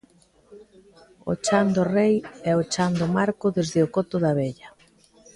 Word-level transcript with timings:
O 1.31 1.33
Chan 1.45 1.65
do 1.75 1.83
Rei 1.95 2.15
e 2.49 2.51
o 2.59 2.63
Chan 2.73 2.91
do 2.99 3.07
Marco 3.17 3.47
desde 3.57 3.79
o 3.85 3.91
Coto 3.95 4.17
da 4.23 4.31
Vella. 4.39 4.69